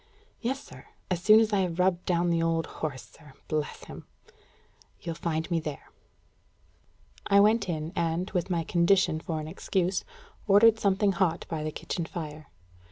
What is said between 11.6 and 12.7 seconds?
the kitchen fire.